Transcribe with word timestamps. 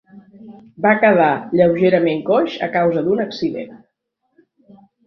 Va 0.85 0.93
quedar 1.03 1.27
lleugerament 1.59 2.25
coix 2.33 2.59
a 2.69 2.73
causa 2.79 3.07
d'un 3.11 3.25
accident. 3.29 3.81